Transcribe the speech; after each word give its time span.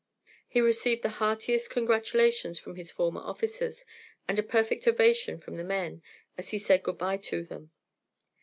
He 0.47 0.61
received 0.61 1.03
the 1.03 1.09
heartiest 1.21 1.69
congratulations 1.69 2.57
from 2.57 2.75
his 2.75 2.89
former 2.89 3.21
officers, 3.21 3.85
and 4.27 4.39
a 4.39 4.41
perfect 4.41 4.87
ovation 4.87 5.39
from 5.39 5.57
the 5.57 5.63
men, 5.63 6.01
as 6.39 6.49
he 6.49 6.57
said 6.57 6.81
good 6.81 6.97
bye 6.97 7.17
to 7.17 7.43
them. 7.43 7.69